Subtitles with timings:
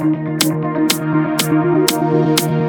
[0.00, 0.40] Thank
[2.42, 2.59] you.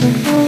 [0.00, 0.47] Mm-hmm.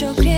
[0.00, 0.33] your clear